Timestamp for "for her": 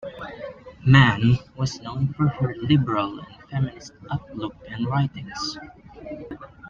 2.15-2.55